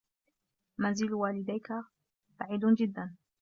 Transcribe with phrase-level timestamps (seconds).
[0.79, 1.67] منزل والديك
[2.39, 3.15] بعد جدّا.